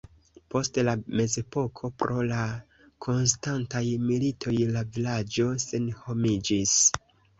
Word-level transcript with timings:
Post 0.53 0.77
la 0.85 0.93
mezepoko 1.19 1.91
pro 2.03 2.23
la 2.31 2.41
konstantaj 3.07 3.83
militoj 4.07 4.55
la 4.73 4.85
vilaĝo 4.97 5.47
senhomiĝis. 5.69 6.79